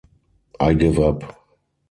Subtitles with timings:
[0.59, 1.21] I give up.